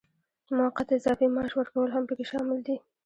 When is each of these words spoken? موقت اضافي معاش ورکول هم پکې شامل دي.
موقت 0.59 0.87
اضافي 0.97 1.25
معاش 1.35 1.51
ورکول 1.55 1.89
هم 1.91 2.03
پکې 2.09 2.25
شامل 2.31 2.57
دي. 2.67 2.75